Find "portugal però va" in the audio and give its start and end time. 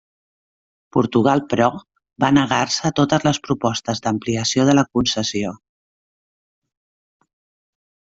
0.95-2.29